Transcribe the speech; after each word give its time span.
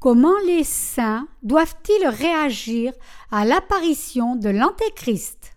Comment 0.00 0.38
les 0.46 0.62
saints 0.62 1.26
doivent-ils 1.42 2.06
réagir 2.06 2.92
à 3.32 3.44
l'apparition 3.44 4.36
de 4.36 4.48
l'Antéchrist? 4.48 5.54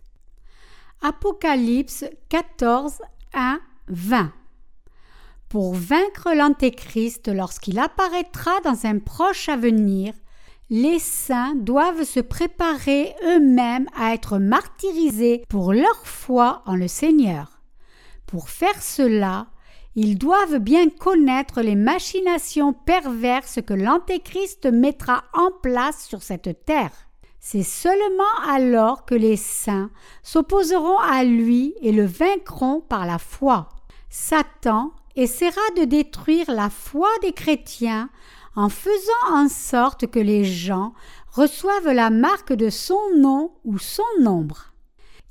Apocalypse 1.04 2.06
14, 2.30 3.04
1, 3.36 3.62
20 3.88 4.34
Pour 5.48 5.76
vaincre 5.76 6.34
l'Antéchrist 6.36 7.28
lorsqu'il 7.28 7.78
apparaîtra 7.78 8.60
dans 8.64 8.88
un 8.88 8.98
proche 8.98 9.48
avenir, 9.48 10.16
les 10.72 10.98
saints 10.98 11.54
doivent 11.54 12.04
se 12.04 12.20
préparer 12.20 13.14
eux-mêmes 13.24 13.86
à 13.96 14.16
être 14.16 14.40
martyrisés 14.40 15.44
pour 15.50 15.72
leur 15.72 16.08
foi 16.08 16.64
en 16.66 16.76
le 16.76 16.88
Seigneur. 16.88 17.62
Pour 18.26 18.50
faire 18.50 18.82
cela, 18.82 19.46
ils 19.96 20.18
doivent 20.18 20.60
bien 20.60 20.90
connaître 20.90 21.62
les 21.62 21.76
machinations 21.76 22.74
perverses 22.74 23.60
que 23.66 23.74
l'Antéchrist 23.74 24.66
mettra 24.66 25.24
en 25.34 25.52
place 25.62 26.06
sur 26.06 26.22
cette 26.22 26.66
terre. 26.66 26.92
C'est 27.40 27.64
seulement 27.64 28.24
alors 28.48 29.06
que 29.06 29.16
les 29.16 29.36
saints 29.36 29.90
s'opposeront 30.24 31.00
à 31.00 31.24
lui 31.24 31.74
et 31.82 31.92
le 31.92 32.06
vaincront 32.06 32.82
par 32.82 33.06
la 33.06 33.18
foi. 33.18 33.70
Satan 34.10 34.94
essaiera 35.16 35.62
de 35.78 35.84
détruire 35.84 36.50
la 36.52 36.70
foi 36.70 37.10
des 37.22 37.34
chrétiens 37.34 38.10
en 38.56 38.70
faisant 38.70 39.34
en 39.34 39.50
sorte 39.50 40.08
que 40.08 40.20
les 40.20 40.46
gens 40.46 40.94
reçoivent 41.32 41.92
la 41.92 42.10
marque 42.10 42.54
de 42.54 42.70
son 42.70 43.00
nom 43.18 43.52
ou 43.66 43.80
son 43.80 44.04
nombre. 44.20 44.71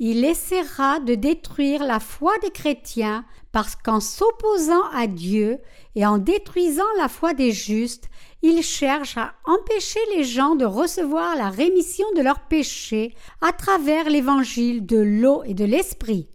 Il 0.03 0.25
essaiera 0.25 0.99
de 0.99 1.15
détruire 1.15 1.85
la 1.85 2.01
foi 2.01 2.33
des 2.39 2.51
chrétiens 2.51 3.27
parce 3.53 3.77
qu'en 3.77 4.01
s'opposant 4.01 4.89
à 4.95 5.07
Dieu 5.07 5.59
et 5.95 6.07
en 6.07 6.17
détruisant 6.17 6.83
la 6.97 7.09
foi 7.09 7.35
des 7.35 7.53
justes, 7.53 8.09
il 8.41 8.63
cherche 8.63 9.19
à 9.19 9.35
empêcher 9.45 10.01
les 10.17 10.25
gens 10.25 10.55
de 10.55 10.65
recevoir 10.65 11.37
la 11.37 11.51
rémission 11.51 12.07
de 12.17 12.23
leurs 12.23 12.49
péchés 12.49 13.15
à 13.43 13.53
travers 13.53 14.09
l'évangile 14.09 14.87
de 14.87 14.97
l'eau 14.97 15.43
et 15.45 15.53
de 15.53 15.67
l'esprit. 15.67 16.31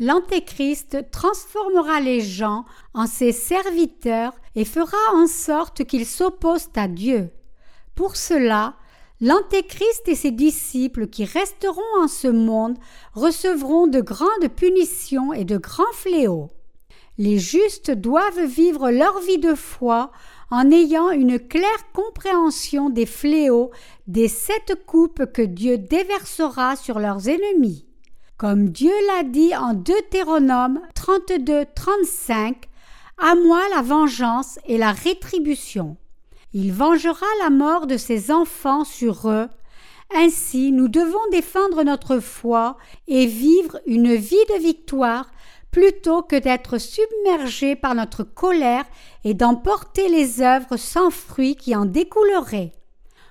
L'Antéchrist 0.00 1.08
transformera 1.12 2.00
les 2.00 2.20
gens 2.20 2.64
en 2.94 3.06
ses 3.06 3.30
serviteurs 3.30 4.32
et 4.56 4.64
fera 4.64 4.96
en 5.12 5.28
sorte 5.28 5.84
qu'ils 5.84 6.06
s'opposent 6.06 6.70
à 6.74 6.88
Dieu. 6.88 7.30
Pour 7.94 8.16
cela, 8.16 8.74
l'Antéchrist 9.20 10.08
et 10.08 10.14
ses 10.14 10.30
disciples 10.30 11.06
qui 11.06 11.24
resteront 11.24 11.82
en 12.00 12.08
ce 12.08 12.28
monde 12.28 12.76
recevront 13.12 13.86
de 13.86 14.00
grandes 14.00 14.48
punitions 14.54 15.32
et 15.32 15.44
de 15.44 15.56
grands 15.56 15.92
fléaux. 15.92 16.50
Les 17.16 17.38
justes 17.38 17.92
doivent 17.92 18.44
vivre 18.44 18.90
leur 18.90 19.20
vie 19.20 19.38
de 19.38 19.54
foi 19.54 20.10
en 20.50 20.70
ayant 20.70 21.10
une 21.10 21.38
claire 21.38 21.92
compréhension 21.92 22.90
des 22.90 23.06
fléaux 23.06 23.70
des 24.06 24.28
sept 24.28 24.74
coupes 24.86 25.26
que 25.32 25.42
Dieu 25.42 25.78
déversera 25.78 26.76
sur 26.76 26.98
leurs 26.98 27.28
ennemis. 27.28 27.86
Comme 28.36 28.70
Dieu 28.70 28.92
l'a 29.06 29.22
dit 29.22 29.54
en 29.54 29.74
Deutéronome 29.74 30.80
32-35, 30.96 32.54
À 33.18 33.36
moi 33.36 33.60
la 33.74 33.82
vengeance 33.82 34.58
et 34.66 34.76
la 34.76 34.90
rétribution. 34.90 35.96
Il 36.56 36.72
vengera 36.72 37.26
la 37.42 37.50
mort 37.50 37.88
de 37.88 37.96
ses 37.96 38.30
enfants 38.30 38.84
sur 38.84 39.28
eux. 39.28 39.48
Ainsi, 40.14 40.70
nous 40.70 40.86
devons 40.86 41.18
défendre 41.32 41.82
notre 41.82 42.20
foi 42.20 42.76
et 43.08 43.26
vivre 43.26 43.80
une 43.86 44.14
vie 44.14 44.36
de 44.50 44.62
victoire 44.62 45.26
plutôt 45.72 46.22
que 46.22 46.36
d'être 46.36 46.78
submergés 46.78 47.74
par 47.74 47.96
notre 47.96 48.22
colère 48.22 48.84
et 49.24 49.34
d'emporter 49.34 50.08
les 50.08 50.42
œuvres 50.42 50.76
sans 50.76 51.10
fruit 51.10 51.56
qui 51.56 51.74
en 51.74 51.86
découleraient. 51.86 52.70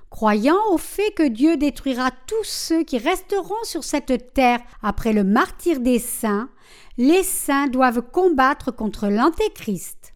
Croyant 0.10 0.60
au 0.72 0.78
fait 0.78 1.12
que 1.12 1.26
Dieu 1.26 1.56
détruira 1.56 2.12
tous 2.28 2.44
ceux 2.44 2.84
qui 2.84 2.98
resteront 2.98 3.64
sur 3.64 3.86
cette 3.86 4.34
terre 4.34 4.60
après 4.82 5.14
le 5.14 5.24
martyr 5.24 5.80
des 5.80 6.00
saints, 6.00 6.50
les 6.98 7.24
saints 7.24 7.68
doivent 7.68 8.02
combattre 8.02 8.70
contre 8.72 9.08
l'Antéchrist. 9.08 10.13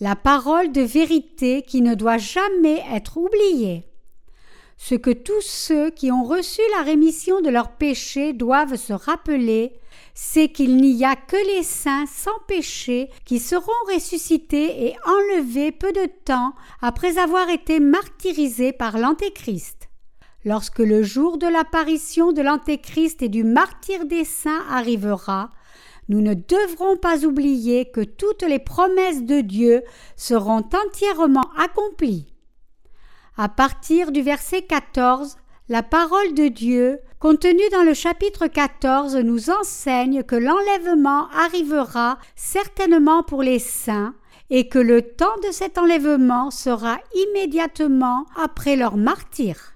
La 0.00 0.16
parole 0.16 0.72
de 0.72 0.80
vérité 0.80 1.62
qui 1.62 1.80
ne 1.80 1.94
doit 1.94 2.18
jamais 2.18 2.82
être 2.92 3.16
oubliée. 3.16 3.86
Ce 4.76 4.96
que 4.96 5.12
tous 5.12 5.40
ceux 5.40 5.90
qui 5.90 6.10
ont 6.10 6.24
reçu 6.24 6.60
la 6.76 6.82
rémission 6.82 7.40
de 7.40 7.48
leurs 7.48 7.70
péchés 7.76 8.32
doivent 8.32 8.74
se 8.74 8.92
rappeler, 8.92 9.72
c'est 10.12 10.48
qu'il 10.48 10.78
n'y 10.78 11.04
a 11.04 11.14
que 11.14 11.36
les 11.56 11.62
saints 11.62 12.06
sans 12.06 12.38
péché 12.48 13.08
qui 13.24 13.38
seront 13.38 13.70
ressuscités 13.94 14.86
et 14.86 14.96
enlevés 15.06 15.70
peu 15.70 15.92
de 15.92 16.08
temps 16.24 16.54
après 16.82 17.18
avoir 17.18 17.48
été 17.48 17.78
martyrisés 17.78 18.72
par 18.72 18.98
l'Antéchrist. 18.98 19.88
Lorsque 20.44 20.80
le 20.80 21.04
jour 21.04 21.38
de 21.38 21.46
l'apparition 21.46 22.32
de 22.32 22.42
l'Antéchrist 22.42 23.22
et 23.22 23.28
du 23.28 23.44
martyr 23.44 24.06
des 24.06 24.24
saints 24.24 24.64
arrivera, 24.68 25.52
nous 26.08 26.20
ne 26.20 26.34
devrons 26.34 26.96
pas 26.96 27.24
oublier 27.24 27.90
que 27.90 28.02
toutes 28.02 28.42
les 28.42 28.58
promesses 28.58 29.22
de 29.22 29.40
Dieu 29.40 29.82
seront 30.16 30.62
entièrement 30.86 31.50
accomplies. 31.56 32.26
À 33.36 33.48
partir 33.48 34.12
du 34.12 34.22
verset 34.22 34.62
14, 34.62 35.36
la 35.68 35.82
parole 35.82 36.34
de 36.34 36.48
Dieu, 36.48 37.00
contenue 37.18 37.68
dans 37.72 37.82
le 37.82 37.94
chapitre 37.94 38.46
14, 38.46 39.16
nous 39.16 39.50
enseigne 39.50 40.22
que 40.22 40.36
l'enlèvement 40.36 41.28
arrivera 41.30 42.18
certainement 42.36 43.22
pour 43.22 43.42
les 43.42 43.58
saints 43.58 44.14
et 44.50 44.68
que 44.68 44.78
le 44.78 45.02
temps 45.02 45.36
de 45.46 45.50
cet 45.52 45.78
enlèvement 45.78 46.50
sera 46.50 46.98
immédiatement 47.14 48.26
après 48.36 48.76
leur 48.76 48.96
martyr. 48.96 49.73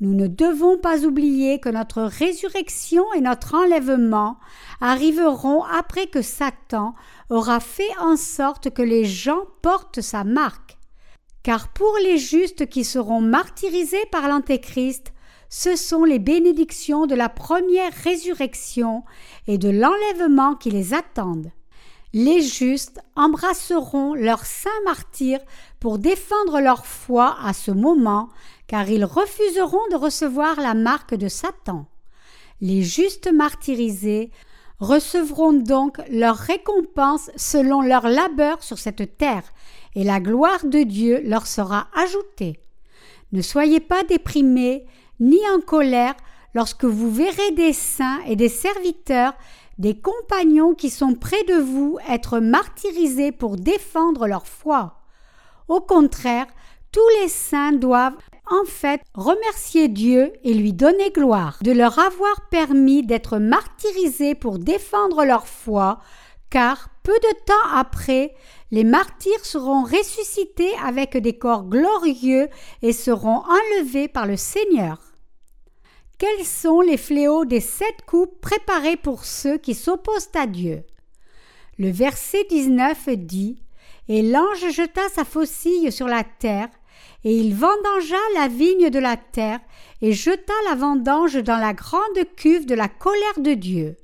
Nous 0.00 0.14
ne 0.14 0.26
devons 0.26 0.76
pas 0.76 1.04
oublier 1.04 1.60
que 1.60 1.68
notre 1.68 2.02
résurrection 2.02 3.04
et 3.14 3.20
notre 3.20 3.54
enlèvement 3.54 4.38
arriveront 4.80 5.62
après 5.62 6.06
que 6.06 6.22
Satan 6.22 6.94
aura 7.30 7.60
fait 7.60 7.96
en 8.00 8.16
sorte 8.16 8.70
que 8.70 8.82
les 8.82 9.04
gens 9.04 9.44
portent 9.62 10.00
sa 10.00 10.24
marque. 10.24 10.78
Car 11.42 11.68
pour 11.68 11.96
les 12.02 12.18
justes 12.18 12.66
qui 12.66 12.84
seront 12.84 13.20
martyrisés 13.20 14.06
par 14.10 14.28
l'Antéchrist, 14.28 15.12
ce 15.48 15.76
sont 15.76 16.04
les 16.04 16.18
bénédictions 16.18 17.06
de 17.06 17.14
la 17.14 17.28
première 17.28 17.92
résurrection 17.92 19.04
et 19.46 19.58
de 19.58 19.68
l'enlèvement 19.68 20.56
qui 20.56 20.70
les 20.70 20.94
attendent. 20.94 21.52
Les 22.12 22.42
justes 22.42 23.00
embrasseront 23.16 24.14
leur 24.14 24.46
saint 24.46 24.70
martyr 24.84 25.38
pour 25.80 25.98
défendre 25.98 26.60
leur 26.60 26.86
foi 26.86 27.36
à 27.42 27.52
ce 27.52 27.70
moment, 27.70 28.28
car 28.66 28.88
ils 28.88 29.04
refuseront 29.04 29.86
de 29.90 29.96
recevoir 29.96 30.60
la 30.60 30.74
marque 30.74 31.14
de 31.14 31.28
Satan. 31.28 31.86
Les 32.60 32.82
justes 32.82 33.32
martyrisés 33.32 34.30
recevront 34.80 35.52
donc 35.52 35.98
leur 36.10 36.36
récompense 36.36 37.30
selon 37.36 37.80
leur 37.80 38.08
labeur 38.08 38.62
sur 38.62 38.78
cette 38.78 39.16
terre, 39.16 39.44
et 39.94 40.04
la 40.04 40.20
gloire 40.20 40.64
de 40.64 40.82
Dieu 40.82 41.22
leur 41.24 41.46
sera 41.46 41.88
ajoutée. 41.94 42.58
Ne 43.32 43.42
soyez 43.42 43.80
pas 43.80 44.02
déprimés, 44.04 44.86
ni 45.20 45.38
en 45.54 45.60
colère 45.60 46.14
lorsque 46.54 46.84
vous 46.84 47.10
verrez 47.10 47.52
des 47.52 47.72
saints 47.72 48.20
et 48.26 48.36
des 48.36 48.48
serviteurs, 48.48 49.34
des 49.78 49.98
compagnons 49.98 50.74
qui 50.74 50.90
sont 50.90 51.14
près 51.14 51.42
de 51.44 51.54
vous 51.54 51.98
être 52.08 52.38
martyrisés 52.38 53.32
pour 53.32 53.56
défendre 53.56 54.26
leur 54.26 54.46
foi. 54.46 55.00
Au 55.68 55.80
contraire, 55.80 56.46
tous 56.92 57.08
les 57.20 57.28
saints 57.28 57.72
doivent 57.72 58.16
en 58.50 58.64
fait 58.64 59.00
remercier 59.14 59.88
Dieu 59.88 60.32
et 60.42 60.54
lui 60.54 60.72
donner 60.72 61.10
gloire 61.10 61.58
de 61.62 61.72
leur 61.72 61.98
avoir 61.98 62.48
permis 62.50 63.02
d'être 63.04 63.38
martyrisés 63.38 64.34
pour 64.34 64.58
défendre 64.58 65.24
leur 65.24 65.46
foi, 65.46 66.00
car 66.50 66.88
peu 67.02 67.12
de 67.12 67.44
temps 67.46 67.74
après, 67.74 68.34
les 68.70 68.84
martyrs 68.84 69.44
seront 69.44 69.84
ressuscités 69.84 70.72
avec 70.84 71.16
des 71.16 71.38
corps 71.38 71.64
glorieux 71.64 72.48
et 72.82 72.92
seront 72.92 73.42
enlevés 73.46 74.08
par 74.08 74.26
le 74.26 74.36
Seigneur. 74.36 74.98
Quels 76.18 76.46
sont 76.46 76.80
les 76.80 76.96
fléaux 76.96 77.44
des 77.44 77.60
sept 77.60 78.02
coups 78.06 78.32
préparés 78.40 78.96
pour 78.96 79.24
ceux 79.24 79.58
qui 79.58 79.74
s'opposent 79.74 80.30
à 80.34 80.46
Dieu? 80.46 80.84
Le 81.76 81.90
verset 81.90 82.44
19 82.48 83.08
dit 83.16 83.58
Et 84.08 84.22
l'ange 84.22 84.70
jeta 84.70 85.08
sa 85.12 85.24
faucille 85.24 85.90
sur 85.90 86.06
la 86.06 86.22
terre, 86.22 86.68
et 87.24 87.36
il 87.36 87.54
vendangea 87.54 88.18
la 88.34 88.48
vigne 88.48 88.90
de 88.90 88.98
la 88.98 89.16
terre, 89.16 89.60
et 90.02 90.12
jeta 90.12 90.52
la 90.68 90.74
vendange 90.74 91.42
dans 91.42 91.56
la 91.56 91.72
grande 91.72 92.02
cuve 92.36 92.66
de 92.66 92.74
la 92.74 92.88
colère 92.88 93.38
de 93.38 93.54
Dieu. 93.54 93.96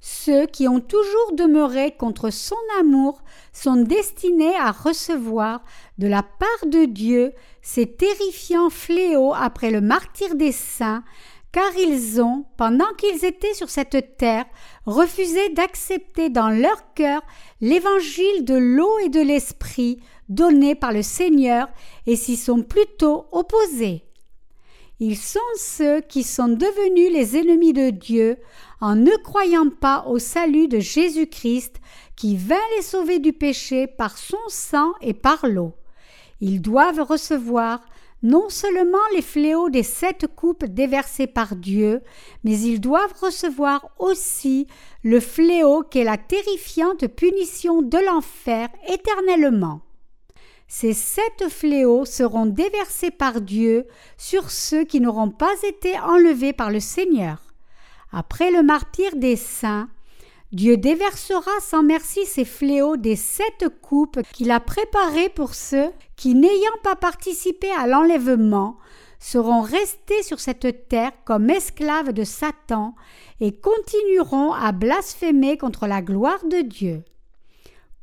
Ceux 0.00 0.46
qui 0.46 0.68
ont 0.68 0.80
toujours 0.80 1.32
demeuré 1.34 1.90
contre 1.90 2.30
son 2.30 2.56
amour 2.80 3.20
sont 3.52 3.76
destinés 3.76 4.54
à 4.56 4.70
recevoir 4.70 5.62
de 5.98 6.06
la 6.06 6.22
part 6.22 6.68
de 6.68 6.84
Dieu 6.84 7.32
ces 7.62 7.86
terrifiants 7.86 8.70
fléaux 8.70 9.34
après 9.34 9.70
le 9.70 9.80
martyr 9.80 10.36
des 10.36 10.52
saints, 10.52 11.02
car 11.50 11.76
ils 11.76 12.20
ont, 12.22 12.44
pendant 12.56 12.92
qu'ils 12.96 13.24
étaient 13.24 13.54
sur 13.54 13.70
cette 13.70 14.16
terre, 14.16 14.44
refusé 14.86 15.48
d'accepter 15.50 16.28
dans 16.28 16.50
leur 16.50 16.94
cœur 16.94 17.22
l'évangile 17.60 18.44
de 18.44 18.54
l'eau 18.54 18.98
et 19.00 19.08
de 19.08 19.20
l'esprit 19.20 20.00
donné 20.28 20.74
par 20.74 20.92
le 20.92 21.02
Seigneur 21.02 21.68
et 22.06 22.16
s'y 22.16 22.36
sont 22.36 22.62
plutôt 22.62 23.26
opposés. 23.32 24.04
Ils 25.00 25.16
sont 25.16 25.38
ceux 25.56 26.00
qui 26.00 26.24
sont 26.24 26.48
devenus 26.48 27.12
les 27.12 27.36
ennemis 27.36 27.72
de 27.72 27.90
Dieu 27.90 28.36
en 28.80 28.96
ne 28.96 29.16
croyant 29.22 29.70
pas 29.70 30.04
au 30.08 30.18
salut 30.18 30.66
de 30.66 30.80
Jésus-Christ 30.80 31.76
qui 32.16 32.36
vint 32.36 32.56
les 32.76 32.82
sauver 32.82 33.20
du 33.20 33.32
péché 33.32 33.86
par 33.86 34.18
son 34.18 34.36
sang 34.48 34.92
et 35.00 35.14
par 35.14 35.46
l'eau. 35.46 35.74
Ils 36.40 36.60
doivent 36.60 37.00
recevoir 37.00 37.80
non 38.22 38.48
seulement 38.48 38.98
les 39.14 39.22
fléaux 39.22 39.70
des 39.70 39.82
sept 39.82 40.26
coupes 40.26 40.64
déversées 40.64 41.26
par 41.26 41.54
Dieu, 41.54 42.02
mais 42.44 42.58
ils 42.58 42.80
doivent 42.80 43.14
recevoir 43.20 43.90
aussi 43.98 44.66
le 45.02 45.20
fléau 45.20 45.82
qu'est 45.82 46.04
la 46.04 46.16
terrifiante 46.16 47.06
punition 47.06 47.82
de 47.82 47.98
l'enfer 47.98 48.68
éternellement. 48.88 49.80
Ces 50.66 50.92
sept 50.92 51.48
fléaux 51.48 52.04
seront 52.04 52.46
déversés 52.46 53.10
par 53.10 53.40
Dieu 53.40 53.86
sur 54.18 54.50
ceux 54.50 54.84
qui 54.84 55.00
n'auront 55.00 55.30
pas 55.30 55.54
été 55.62 55.98
enlevés 55.98 56.52
par 56.52 56.70
le 56.70 56.80
Seigneur. 56.80 57.38
Après 58.12 58.50
le 58.50 58.62
martyr 58.62 59.16
des 59.16 59.36
saints, 59.36 59.88
Dieu 60.50 60.78
déversera 60.78 61.50
sans 61.60 61.82
merci 61.82 62.24
ces 62.24 62.46
fléaux 62.46 62.96
des 62.96 63.16
sept 63.16 63.66
coupes 63.82 64.20
qu'il 64.32 64.50
a 64.50 64.60
préparées 64.60 65.28
pour 65.28 65.54
ceux 65.54 65.90
qui, 66.16 66.34
n'ayant 66.34 66.78
pas 66.82 66.96
participé 66.96 67.70
à 67.78 67.86
l'enlèvement, 67.86 68.78
seront 69.18 69.60
restés 69.60 70.22
sur 70.22 70.40
cette 70.40 70.88
terre 70.88 71.12
comme 71.26 71.50
esclaves 71.50 72.12
de 72.12 72.24
Satan 72.24 72.94
et 73.40 73.52
continueront 73.52 74.52
à 74.52 74.72
blasphémer 74.72 75.58
contre 75.58 75.86
la 75.86 76.00
gloire 76.00 76.42
de 76.46 76.62
Dieu. 76.62 77.04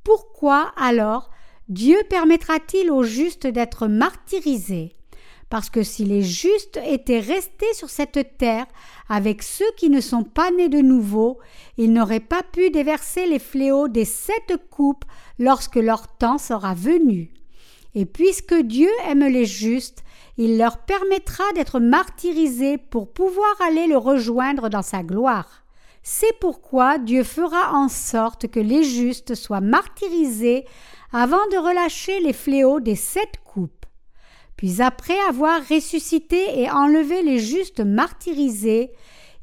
Pourquoi 0.04 0.72
alors 0.78 1.32
Dieu 1.68 1.98
permettra-t-il 2.10 2.92
aux 2.92 3.04
justes 3.04 3.48
d'être 3.48 3.88
martyrisés? 3.88 4.94
Parce 5.50 5.70
que 5.70 5.84
si 5.84 6.06
les 6.06 6.24
justes 6.24 6.80
étaient 6.86 7.20
restés 7.20 7.74
sur 7.74 7.90
cette 7.90 8.38
terre 8.38 8.66
avec 9.08 9.44
ceux 9.44 9.72
qui 9.78 9.90
ne 9.90 10.02
sont 10.02 10.24
pas 10.24 10.50
nés 10.52 10.70
de 10.70 10.80
nouveau, 10.80 11.40
ils 11.78 11.94
n'auraient 11.94 12.20
pas 12.20 12.42
pu 12.44 12.72
déverser 12.72 13.28
les 13.28 13.40
fléaux 13.40 13.88
des 13.88 14.06
sept 14.06 14.58
coupes 14.72 15.06
lorsque 15.38 15.76
leur 15.76 16.08
temps 16.08 16.40
sera 16.40 16.74
venu. 16.74 17.32
Et 17.94 18.06
puisque 18.06 18.56
Dieu 18.56 18.90
aime 19.08 19.26
les 19.26 19.46
justes, 19.46 20.04
il 20.38 20.58
leur 20.58 20.80
permettra 20.80 21.44
d'être 21.54 21.80
martyrisés 21.80 22.78
pour 22.78 23.14
pouvoir 23.14 23.56
aller 23.66 23.88
le 23.88 23.98
rejoindre 23.98 24.70
dans 24.70 24.82
sa 24.82 25.04
gloire. 25.04 25.64
C'est 26.04 26.38
pourquoi 26.40 26.98
Dieu 26.98 27.24
fera 27.24 27.74
en 27.74 27.88
sorte 27.88 28.48
que 28.48 28.60
les 28.60 28.84
justes 28.84 29.34
soient 29.34 29.62
martyrisés 29.62 30.66
avant 31.14 31.46
de 31.52 31.58
relâcher 31.58 32.20
les 32.20 32.34
fléaux 32.34 32.80
des 32.80 32.96
sept 32.96 33.40
coupes. 33.46 33.85
Puis 34.57 34.81
après 34.81 35.19
avoir 35.28 35.62
ressuscité 35.68 36.62
et 36.62 36.69
enlevé 36.69 37.22
les 37.22 37.40
justes 37.40 37.81
martyrisés, 37.81 38.92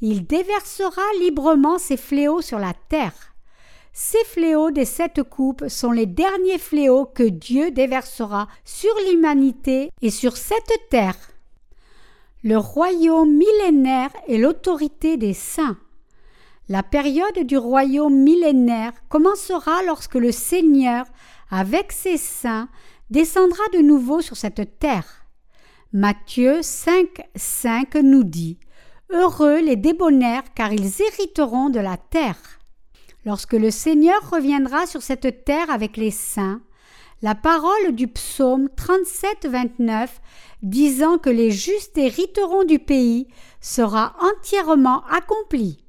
il 0.00 0.26
déversera 0.26 1.02
librement 1.20 1.78
ses 1.78 1.96
fléaux 1.96 2.40
sur 2.40 2.58
la 2.58 2.72
terre. 2.88 3.34
Ces 3.92 4.24
fléaux 4.24 4.70
des 4.70 4.86
sept 4.86 5.22
coupes 5.22 5.68
sont 5.68 5.92
les 5.92 6.06
derniers 6.06 6.58
fléaux 6.58 7.04
que 7.04 7.22
Dieu 7.22 7.70
déversera 7.70 8.48
sur 8.64 8.92
l'humanité 9.06 9.90
et 10.00 10.10
sur 10.10 10.38
cette 10.38 10.72
terre. 10.88 11.16
Le 12.42 12.56
royaume 12.56 13.36
millénaire 13.36 14.10
est 14.28 14.38
l'autorité 14.38 15.18
des 15.18 15.34
saints. 15.34 15.76
La 16.68 16.82
période 16.82 17.38
du 17.44 17.58
royaume 17.58 18.16
millénaire 18.16 18.92
commencera 19.08 19.82
lorsque 19.82 20.14
le 20.14 20.32
Seigneur 20.32 21.04
avec 21.50 21.92
ses 21.92 22.16
saints, 22.16 22.68
descendra 23.12 23.62
de 23.74 23.78
nouveau 23.78 24.22
sur 24.22 24.36
cette 24.36 24.78
terre. 24.78 25.26
Matthieu 25.92 26.62
5, 26.62 27.06
5 27.36 27.94
nous 27.96 28.24
dit 28.24 28.58
Heureux 29.10 29.60
les 29.60 29.76
débonnaires, 29.76 30.54
car 30.54 30.72
ils 30.72 31.02
hériteront 31.02 31.68
de 31.68 31.78
la 31.78 31.98
terre. 31.98 32.58
Lorsque 33.26 33.52
le 33.52 33.70
Seigneur 33.70 34.18
reviendra 34.30 34.86
sur 34.86 35.02
cette 35.02 35.44
terre 35.44 35.70
avec 35.70 35.98
les 35.98 36.10
saints, 36.10 36.62
la 37.20 37.34
parole 37.34 37.92
du 37.92 38.08
psaume 38.08 38.70
37, 38.74 39.46
29, 39.46 40.20
disant 40.62 41.18
que 41.18 41.30
les 41.30 41.50
justes 41.50 41.98
hériteront 41.98 42.64
du 42.64 42.78
pays, 42.78 43.28
sera 43.60 44.16
entièrement 44.20 45.04
accomplie. 45.10 45.84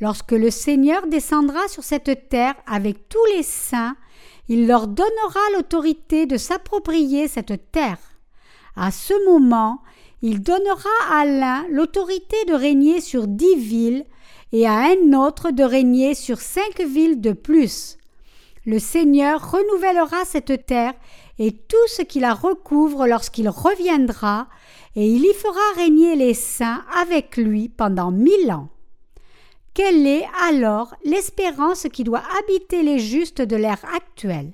Lorsque 0.00 0.32
le 0.32 0.50
Seigneur 0.50 1.06
descendra 1.06 1.68
sur 1.68 1.84
cette 1.84 2.28
terre 2.28 2.54
avec 2.66 3.08
tous 3.08 3.24
les 3.36 3.44
saints, 3.44 3.96
il 4.48 4.66
leur 4.66 4.86
donnera 4.86 5.40
l'autorité 5.54 6.26
de 6.26 6.36
s'approprier 6.36 7.28
cette 7.28 7.70
terre. 7.70 7.98
À 8.76 8.90
ce 8.90 9.12
moment, 9.28 9.82
il 10.22 10.42
donnera 10.42 10.88
à 11.10 11.24
l'un 11.24 11.66
l'autorité 11.70 12.36
de 12.46 12.54
régner 12.54 13.00
sur 13.00 13.26
dix 13.26 13.56
villes 13.56 14.04
et 14.52 14.66
à 14.66 14.90
un 14.90 15.12
autre 15.12 15.50
de 15.50 15.62
régner 15.62 16.14
sur 16.14 16.40
cinq 16.40 16.80
villes 16.80 17.20
de 17.20 17.32
plus. 17.32 17.98
Le 18.64 18.78
Seigneur 18.78 19.52
renouvellera 19.52 20.24
cette 20.24 20.66
terre 20.66 20.94
et 21.38 21.52
tout 21.52 21.76
ce 21.86 22.02
qui 22.02 22.20
la 22.20 22.34
recouvre 22.34 23.06
lorsqu'il 23.06 23.48
reviendra, 23.48 24.48
et 24.96 25.06
il 25.06 25.24
y 25.24 25.34
fera 25.34 25.60
régner 25.76 26.16
les 26.16 26.34
saints 26.34 26.84
avec 27.00 27.36
lui 27.36 27.68
pendant 27.68 28.10
mille 28.10 28.50
ans. 28.50 28.68
Quelle 29.78 30.08
est 30.08 30.26
alors 30.42 30.96
l'espérance 31.04 31.86
qui 31.92 32.02
doit 32.02 32.24
habiter 32.40 32.82
les 32.82 32.98
justes 32.98 33.42
de 33.42 33.54
l'ère 33.54 33.84
actuelle? 33.94 34.50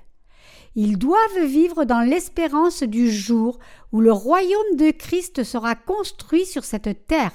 Ils 0.74 0.98
doivent 0.98 1.46
vivre 1.46 1.86
dans 1.86 2.02
l'espérance 2.02 2.82
du 2.82 3.10
jour 3.10 3.58
où 3.90 4.02
le 4.02 4.12
royaume 4.12 4.76
de 4.76 4.90
Christ 4.90 5.42
sera 5.42 5.76
construit 5.76 6.44
sur 6.44 6.62
cette 6.62 7.06
terre. 7.06 7.32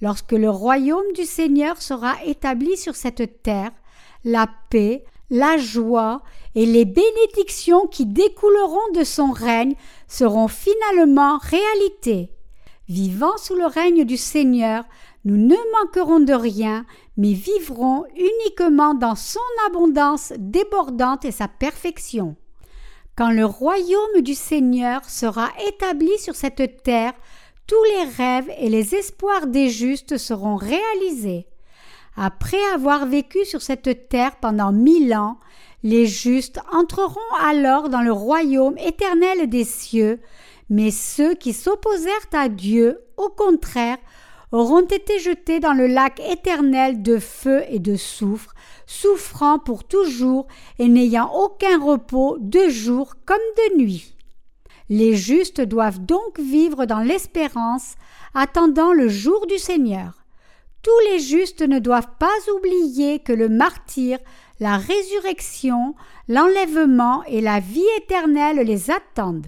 Lorsque 0.00 0.30
le 0.30 0.48
royaume 0.48 1.12
du 1.16 1.24
Seigneur 1.24 1.82
sera 1.82 2.14
établi 2.24 2.76
sur 2.76 2.94
cette 2.94 3.42
terre, 3.42 3.72
la 4.22 4.46
paix, 4.70 5.02
la 5.28 5.56
joie 5.56 6.22
et 6.54 6.66
les 6.66 6.84
bénédictions 6.84 7.88
qui 7.88 8.06
découleront 8.06 8.92
de 8.94 9.02
son 9.02 9.32
règne 9.32 9.74
seront 10.06 10.46
finalement 10.46 11.38
réalité. 11.38 12.30
Vivant 12.88 13.36
sous 13.38 13.56
le 13.56 13.66
règne 13.66 14.04
du 14.04 14.16
Seigneur, 14.16 14.84
nous 15.24 15.36
ne 15.36 15.56
manquerons 15.80 16.20
de 16.20 16.32
rien, 16.32 16.84
mais 17.16 17.32
vivrons 17.32 18.04
uniquement 18.16 18.94
dans 18.94 19.14
son 19.14 19.40
abondance 19.68 20.32
débordante 20.38 21.24
et 21.24 21.30
sa 21.30 21.48
perfection. 21.48 22.36
Quand 23.16 23.30
le 23.30 23.44
royaume 23.44 24.22
du 24.22 24.34
Seigneur 24.34 25.04
sera 25.04 25.50
établi 25.68 26.18
sur 26.18 26.34
cette 26.34 26.82
terre, 26.82 27.12
tous 27.66 27.84
les 27.84 28.04
rêves 28.16 28.50
et 28.58 28.68
les 28.68 28.94
espoirs 28.94 29.46
des 29.46 29.68
justes 29.68 30.18
seront 30.18 30.56
réalisés. 30.56 31.46
Après 32.16 32.62
avoir 32.74 33.06
vécu 33.06 33.44
sur 33.44 33.62
cette 33.62 34.08
terre 34.08 34.36
pendant 34.40 34.72
mille 34.72 35.14
ans, 35.14 35.38
les 35.82 36.06
justes 36.06 36.60
entreront 36.72 37.20
alors 37.42 37.88
dans 37.88 38.02
le 38.02 38.12
royaume 38.12 38.76
éternel 38.78 39.48
des 39.48 39.64
cieux, 39.64 40.20
mais 40.68 40.90
ceux 40.90 41.34
qui 41.34 41.52
s'opposèrent 41.52 42.28
à 42.32 42.48
Dieu, 42.48 43.00
au 43.16 43.28
contraire, 43.28 43.98
auront 44.52 44.82
été 44.82 45.18
jetés 45.18 45.60
dans 45.60 45.72
le 45.72 45.86
lac 45.86 46.20
éternel 46.20 47.02
de 47.02 47.18
feu 47.18 47.64
et 47.68 47.78
de 47.78 47.96
soufre, 47.96 48.54
souffrant 48.86 49.58
pour 49.58 49.84
toujours 49.84 50.46
et 50.78 50.88
n'ayant 50.88 51.32
aucun 51.34 51.82
repos 51.82 52.36
de 52.38 52.68
jour 52.68 53.14
comme 53.24 53.38
de 53.38 53.78
nuit. 53.78 54.14
Les 54.90 55.16
justes 55.16 55.62
doivent 55.62 56.04
donc 56.04 56.38
vivre 56.38 56.84
dans 56.84 57.00
l'espérance, 57.00 57.94
attendant 58.34 58.92
le 58.92 59.08
jour 59.08 59.46
du 59.46 59.58
Seigneur. 59.58 60.22
Tous 60.82 61.10
les 61.10 61.20
justes 61.20 61.62
ne 61.62 61.78
doivent 61.78 62.10
pas 62.18 62.26
oublier 62.56 63.20
que 63.20 63.32
le 63.32 63.48
martyr, 63.48 64.18
la 64.60 64.76
résurrection, 64.76 65.94
l'enlèvement 66.28 67.22
et 67.24 67.40
la 67.40 67.60
vie 67.60 67.86
éternelle 67.98 68.66
les 68.66 68.90
attendent. 68.90 69.46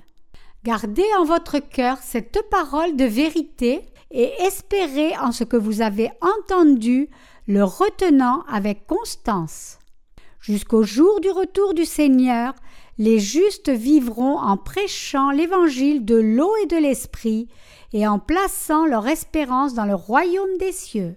Gardez 0.64 1.04
en 1.18 1.24
votre 1.24 1.58
cœur 1.58 1.98
cette 2.00 2.40
parole 2.50 2.96
de 2.96 3.04
vérité 3.04 3.82
et 4.14 4.32
espérez 4.42 5.16
en 5.18 5.32
ce 5.32 5.42
que 5.42 5.56
vous 5.56 5.82
avez 5.82 6.08
entendu, 6.20 7.10
le 7.48 7.64
retenant 7.64 8.44
avec 8.48 8.86
constance. 8.86 9.78
Jusqu'au 10.40 10.84
jour 10.84 11.20
du 11.20 11.30
retour 11.30 11.74
du 11.74 11.84
Seigneur, 11.84 12.54
les 12.96 13.18
justes 13.18 13.70
vivront 13.70 14.38
en 14.38 14.56
prêchant 14.56 15.30
l'évangile 15.30 16.04
de 16.04 16.14
l'eau 16.14 16.52
et 16.62 16.66
de 16.66 16.76
l'esprit 16.76 17.48
et 17.92 18.06
en 18.06 18.20
plaçant 18.20 18.86
leur 18.86 19.08
espérance 19.08 19.74
dans 19.74 19.84
le 19.84 19.96
royaume 19.96 20.58
des 20.58 20.72
cieux. 20.72 21.16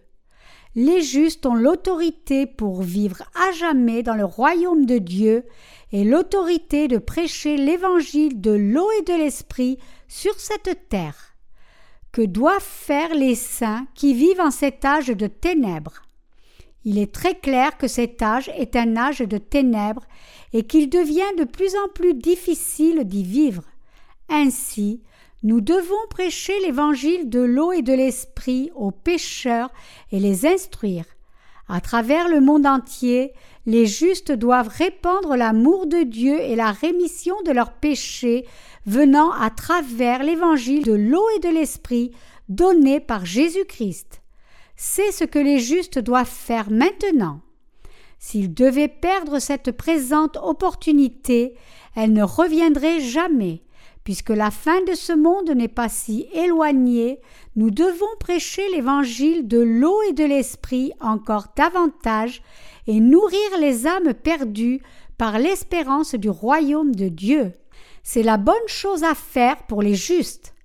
Les 0.73 1.01
justes 1.01 1.45
ont 1.45 1.55
l'autorité 1.55 2.47
pour 2.47 2.81
vivre 2.81 3.21
à 3.35 3.51
jamais 3.51 4.01
dans 4.01 4.15
le 4.15 4.25
royaume 4.25 4.87
de 4.87 4.97
Dieu 4.97 5.45
et 5.91 6.03
l'autorité 6.03 6.87
de 6.87 6.97
prêcher 6.97 7.57
l'évangile 7.57 8.41
de 8.41 8.51
l'eau 8.51 8.89
et 8.99 9.03
de 9.03 9.13
l'esprit 9.13 9.77
sur 10.07 10.39
cette 10.39 10.89
terre. 10.89 11.36
Que 12.17 12.23
doivent 12.23 12.63
faire 12.63 13.13
les 13.13 13.35
saints 13.35 13.85
qui 13.93 14.15
vivent 14.15 14.41
en 14.41 14.49
cet 14.49 14.83
âge 14.83 15.09
de 15.09 15.27
ténèbres. 15.27 16.01
Il 16.83 16.97
est 16.97 17.13
très 17.13 17.35
clair 17.35 17.77
que 17.77 17.87
cet 17.87 18.23
âge 18.23 18.49
est 18.57 18.75
un 18.75 18.97
âge 18.97 19.19
de 19.19 19.37
ténèbres 19.37 20.07
et 20.51 20.63
qu'il 20.63 20.89
devient 20.89 21.35
de 21.37 21.43
plus 21.43 21.75
en 21.75 21.87
plus 21.93 22.15
difficile 22.15 23.03
d'y 23.03 23.21
vivre. 23.21 23.61
Ainsi, 24.29 25.03
nous 25.43 25.61
devons 25.61 26.07
prêcher 26.09 26.59
l'évangile 26.61 27.29
de 27.29 27.41
l'eau 27.41 27.71
et 27.71 27.83
de 27.83 27.93
l'esprit 27.93 28.71
aux 28.73 28.89
pécheurs 28.89 29.69
et 30.11 30.19
les 30.19 30.47
instruire. 30.47 31.05
À 31.69 31.81
travers 31.81 32.29
le 32.29 32.39
monde 32.39 32.65
entier, 32.65 33.33
les 33.65 33.85
justes 33.85 34.31
doivent 34.31 34.69
répandre 34.69 35.35
l'amour 35.35 35.85
de 35.85 36.03
Dieu 36.03 36.39
et 36.39 36.55
la 36.55 36.71
rémission 36.71 37.35
de 37.45 37.51
leurs 37.51 37.73
péchés 37.73 38.45
venant 38.85 39.31
à 39.31 39.49
travers 39.49 40.23
l'évangile 40.23 40.83
de 40.83 40.93
l'eau 40.93 41.25
et 41.35 41.39
de 41.39 41.49
l'esprit 41.49 42.11
donné 42.47 43.01
par 43.01 43.25
Jésus-Christ. 43.25 44.21
C'est 44.77 45.11
ce 45.11 45.25
que 45.25 45.39
les 45.39 45.59
justes 45.59 45.99
doivent 45.99 46.25
faire 46.25 46.71
maintenant. 46.71 47.41
S'ils 48.19 48.53
devaient 48.53 48.87
perdre 48.87 49.39
cette 49.39 49.71
présente 49.71 50.37
opportunité, 50.41 51.55
elle 51.95 52.13
ne 52.13 52.23
reviendrait 52.23 53.01
jamais. 53.01 53.61
Puisque 54.07 54.29
la 54.29 54.51
fin 54.51 54.81
de 54.85 54.93
ce 54.93 55.11
monde 55.11 55.49
n'est 55.49 55.67
pas 55.67 55.89
si 55.89 56.29
éloignée, 56.31 57.19
nous 57.57 57.71
devons 57.71 58.05
prêcher 58.21 58.61
l'évangile 58.69 59.49
de 59.49 59.59
l'eau 59.59 60.01
et 60.03 60.13
de 60.13 60.23
l'esprit 60.23 60.93
encore 61.01 61.47
davantage 61.57 62.41
et 62.87 63.01
nourrir 63.01 63.57
les 63.59 63.85
âmes 63.85 64.13
perdues 64.13 64.81
par 65.17 65.39
l'espérance 65.39 66.15
du 66.15 66.29
royaume 66.29 66.95
de 66.95 67.09
Dieu. 67.09 67.51
C'est 68.01 68.23
la 68.23 68.37
bonne 68.37 68.55
chose 68.67 69.03
à 69.03 69.13
faire 69.13 69.57
pour 69.63 69.81
les 69.81 69.95
justes. 69.95 70.55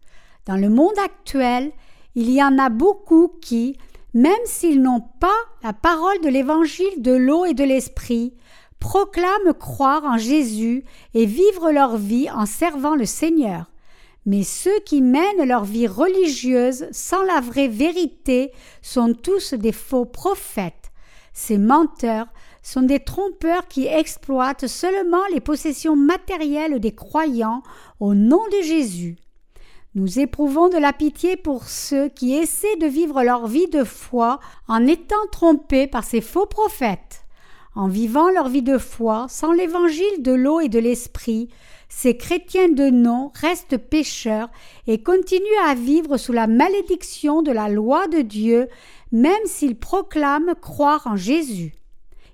Dans 0.47 0.57
le 0.57 0.69
monde 0.69 1.01
actuel, 1.05 1.73
il 2.15 2.31
y 2.31 2.41
en 2.45 2.57
a 2.59 2.69
beaucoup 2.69 3.33
qui, 3.43 3.77
même 4.15 4.45
s'ils 4.45 4.81
n'ont 4.81 5.03
pas 5.19 5.41
la 5.65 5.73
parole 5.73 6.21
de 6.21 6.29
l'évangile 6.29 7.03
de 7.03 7.11
l'eau 7.11 7.45
et 7.45 7.55
de 7.55 7.65
l'esprit, 7.65 8.35
proclament 8.83 9.55
croire 9.57 10.03
en 10.05 10.19
Jésus 10.19 10.83
et 11.15 11.25
vivre 11.25 11.71
leur 11.71 11.97
vie 11.97 12.29
en 12.29 12.47
servant 12.47 12.97
le 12.97 13.07
Seigneur. 13.07 13.71
Mais 14.27 14.43
ceux 14.43 14.77
qui 14.85 15.03
mènent 15.03 15.47
leur 15.47 15.62
vie 15.62 15.87
religieuse 15.87 16.87
sans 16.91 17.23
la 17.23 17.41
vraie 17.41 17.69
vérité 17.69 18.51
sont 18.83 19.15
tous 19.15 19.55
des 19.55 19.71
faux 19.71 20.05
prophètes. 20.05 20.91
Ces 21.33 21.59
menteurs 21.59 22.27
sont 22.65 22.83
des 22.83 22.99
trompeurs 22.99 23.69
qui 23.69 23.87
exploitent 23.87 24.67
seulement 24.67 25.25
les 25.33 25.41
possessions 25.41 25.95
matérielles 25.95 26.81
des 26.81 26.93
croyants 26.93 27.62
au 28.01 28.15
nom 28.15 28.43
de 28.49 28.62
Jésus. 28.65 29.17
Nous 29.95 30.19
éprouvons 30.19 30.71
de 30.71 30.79
la 30.79 30.93
pitié 30.93 31.37
pour 31.37 31.69
ceux 31.69 32.09
qui 32.09 32.35
essaient 32.35 32.77
de 32.79 32.87
vivre 32.87 33.23
leur 33.23 33.47
vie 33.47 33.69
de 33.69 33.85
foi 33.85 34.41
en 34.67 34.89
étant 34.89 35.25
trompés 35.31 35.87
par 35.87 36.03
ces 36.03 36.21
faux 36.21 36.47
prophètes. 36.47 37.22
En 37.75 37.88
vivant 37.88 38.31
leur 38.31 38.49
vie 38.49 38.62
de 38.62 38.76
foi 38.76 39.26
sans 39.29 39.52
l'évangile 39.52 40.21
de 40.21 40.33
l'eau 40.33 40.61
et 40.61 40.69
de 40.69 40.79
l'esprit, 40.79 41.49
ces 41.88 42.17
chrétiens 42.17 42.69
de 42.69 42.91
nom 42.91 43.33
restent 43.35 43.79
pécheurs 43.79 44.50
et 44.87 45.02
continuent 45.02 45.67
à 45.67 45.75
vivre 45.75 46.17
sous 46.17 46.33
la 46.33 46.47
malédiction 46.47 47.43
de 47.43 47.52
la 47.52 47.69
loi 47.69 48.09
de 48.09 48.21
Dieu, 48.21 48.69
même 49.11 49.45
s'ils 49.47 49.79
proclament 49.79 50.55
croire 50.61 51.07
en 51.07 51.17
Jésus. 51.17 51.75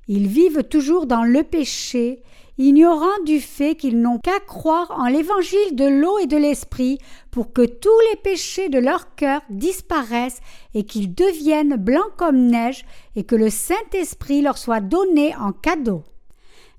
Ils 0.09 0.27
vivent 0.27 0.65
toujours 0.65 1.07
dans 1.07 1.25
le 1.25 1.43
péché, 1.43 2.23
ignorant 2.59 3.23
du 3.25 3.41
fait 3.41 3.77
qu'ils 3.77 4.01
n'ont 4.01 4.19
qu'à 4.19 4.41
croire 4.41 4.91
en 4.91 5.07
l'évangile 5.07 5.75
de 5.75 5.85
l'eau 5.85 6.19
et 6.19 6.27
de 6.27 6.37
l'esprit 6.37 6.99
pour 7.31 7.53
que 7.53 7.65
tous 7.65 8.01
les 8.11 8.17
péchés 8.17 8.69
de 8.69 8.79
leur 8.79 9.15
cœur 9.15 9.41
disparaissent 9.49 10.41
et 10.75 10.85
qu'ils 10.85 11.15
deviennent 11.15 11.77
blancs 11.77 12.13
comme 12.17 12.47
neige 12.47 12.85
et 13.15 13.23
que 13.25 13.37
le 13.37 13.49
Saint-Esprit 13.49 14.43
leur 14.43 14.59
soit 14.59 14.81
donné 14.81 15.35
en 15.37 15.53
cadeau. 15.53 16.03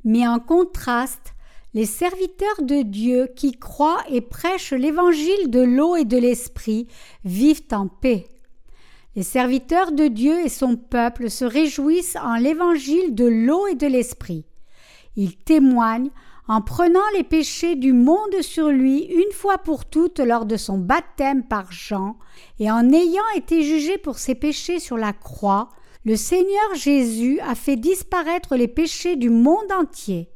Mais 0.03 0.27
en 0.27 0.39
contraste, 0.39 1.33
les 1.74 1.86
serviteurs 1.86 2.62
de 2.62 2.81
Dieu 2.81 3.29
qui 3.36 3.51
croient 3.51 4.03
et 4.09 4.21
prêchent 4.21 4.74
l'évangile 4.74 5.50
de 5.50 5.62
l'eau 5.62 5.95
et 5.95 6.05
de 6.05 6.17
l'esprit 6.17 6.88
vivent 7.24 7.67
en 7.71 7.88
paix. 7.88 8.27
Les 9.15 9.24
serviteurs 9.24 9.91
de 9.91 10.07
Dieu 10.07 10.39
et 10.45 10.50
son 10.50 10.75
peuple 10.75 11.29
se 11.29 11.45
réjouissent 11.45 12.15
en 12.15 12.36
l'évangile 12.36 13.15
de 13.15 13.25
l'eau 13.25 13.67
et 13.67 13.75
de 13.75 13.88
l'esprit. 13.88 14.45
Ils 15.15 15.37
témoignent 15.37 16.11
en 16.47 16.61
prenant 16.61 16.99
les 17.15 17.23
péchés 17.23 17.75
du 17.75 17.93
monde 17.93 18.41
sur 18.41 18.69
lui 18.69 19.03
une 19.03 19.31
fois 19.31 19.57
pour 19.59 19.85
toutes 19.85 20.19
lors 20.19 20.45
de 20.45 20.57
son 20.57 20.77
baptême 20.77 21.43
par 21.43 21.71
Jean, 21.71 22.17
et 22.59 22.71
en 22.71 22.91
ayant 22.91 23.29
été 23.35 23.61
jugé 23.63 23.97
pour 23.97 24.17
ses 24.17 24.35
péchés 24.35 24.79
sur 24.79 24.97
la 24.97 25.13
croix, 25.13 25.69
le 26.05 26.15
Seigneur 26.15 26.75
Jésus 26.75 27.39
a 27.41 27.55
fait 27.55 27.75
disparaître 27.75 28.55
les 28.55 28.67
péchés 28.67 29.15
du 29.15 29.29
monde 29.29 29.71
entier. 29.71 30.29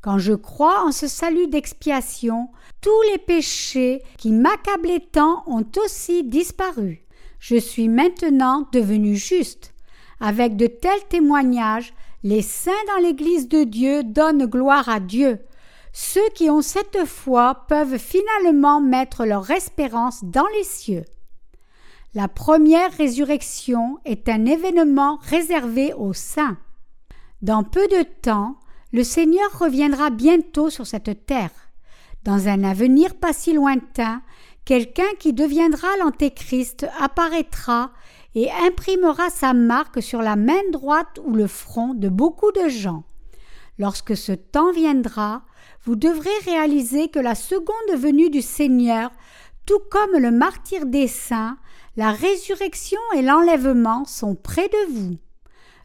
Quand 0.00 0.18
je 0.18 0.32
crois 0.32 0.84
en 0.84 0.92
ce 0.92 1.06
salut 1.06 1.48
d'expiation, 1.48 2.48
tous 2.80 3.02
les 3.12 3.18
péchés 3.18 4.02
qui 4.18 4.32
m'accablaient 4.32 5.06
tant 5.12 5.44
ont 5.46 5.66
aussi 5.84 6.24
disparu 6.24 7.06
je 7.38 7.56
suis 7.56 7.88
maintenant 7.88 8.68
devenu 8.72 9.14
juste. 9.14 9.72
Avec 10.18 10.56
de 10.56 10.66
tels 10.66 11.04
témoignages, 11.08 11.92
les 12.26 12.42
saints 12.42 12.72
dans 12.88 13.00
l'Église 13.00 13.48
de 13.48 13.62
Dieu 13.62 14.02
donnent 14.02 14.46
gloire 14.46 14.88
à 14.88 14.98
Dieu. 14.98 15.38
Ceux 15.92 16.28
qui 16.34 16.50
ont 16.50 16.60
cette 16.60 17.04
foi 17.04 17.66
peuvent 17.68 17.98
finalement 17.98 18.80
mettre 18.80 19.24
leur 19.24 19.48
espérance 19.52 20.24
dans 20.24 20.48
les 20.58 20.64
cieux. 20.64 21.04
La 22.14 22.26
première 22.26 22.90
résurrection 22.90 23.98
est 24.04 24.28
un 24.28 24.44
événement 24.44 25.20
réservé 25.22 25.94
aux 25.94 26.14
saints. 26.14 26.58
Dans 27.42 27.62
peu 27.62 27.86
de 27.86 28.02
temps, 28.02 28.56
le 28.92 29.04
Seigneur 29.04 29.56
reviendra 29.56 30.10
bientôt 30.10 30.68
sur 30.68 30.84
cette 30.84 31.26
terre. 31.26 31.52
Dans 32.24 32.48
un 32.48 32.64
avenir 32.64 33.14
pas 33.14 33.34
si 33.34 33.52
lointain, 33.52 34.20
quelqu'un 34.64 35.14
qui 35.20 35.32
deviendra 35.32 35.86
l'antéchrist 36.00 36.88
apparaîtra 36.98 37.92
et 38.36 38.50
imprimera 38.52 39.30
sa 39.30 39.54
marque 39.54 40.02
sur 40.02 40.20
la 40.20 40.36
main 40.36 40.60
droite 40.70 41.18
ou 41.24 41.34
le 41.34 41.46
front 41.46 41.94
de 41.94 42.10
beaucoup 42.10 42.52
de 42.52 42.68
gens. 42.68 43.02
Lorsque 43.78 44.16
ce 44.16 44.32
temps 44.32 44.72
viendra, 44.72 45.42
vous 45.84 45.96
devrez 45.96 46.30
réaliser 46.44 47.08
que 47.08 47.18
la 47.18 47.34
seconde 47.34 47.96
venue 47.96 48.28
du 48.28 48.42
Seigneur, 48.42 49.10
tout 49.64 49.80
comme 49.90 50.20
le 50.20 50.30
martyr 50.30 50.84
des 50.84 51.08
saints, 51.08 51.56
la 51.96 52.12
résurrection 52.12 53.00
et 53.16 53.22
l'enlèvement 53.22 54.04
sont 54.04 54.34
près 54.34 54.68
de 54.68 54.92
vous. 54.92 55.16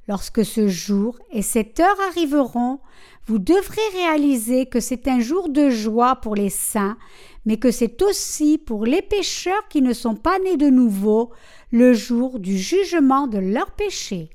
Lorsque 0.08 0.44
ce 0.44 0.68
jour 0.68 1.18
et 1.32 1.42
cette 1.42 1.80
heure 1.80 1.98
arriveront, 2.10 2.80
vous 3.28 3.38
devrez 3.38 3.82
réaliser 3.94 4.66
que 4.66 4.80
c'est 4.80 5.08
un 5.08 5.20
jour 5.20 5.50
de 5.50 5.70
joie 5.70 6.16
pour 6.16 6.36
les 6.36 6.50
saints 6.50 6.98
mais 7.46 7.58
que 7.58 7.72
c'est 7.72 8.02
aussi 8.02 8.58
pour 8.58 8.86
les 8.86 9.02
pécheurs 9.02 9.68
qui 9.70 9.82
ne 9.82 9.94
sont 9.94 10.16
pas 10.16 10.40
nés 10.40 10.58
de 10.58 10.70
nouveau 10.70 11.32
le 11.72 11.94
jour 11.94 12.40
du 12.40 12.58
jugement 12.58 13.28
de 13.28 13.40
leurs 13.40 13.72
péchés. 13.72 14.30